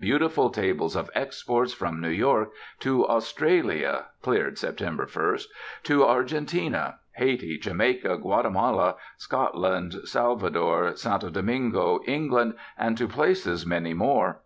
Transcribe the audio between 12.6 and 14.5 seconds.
and to places many more.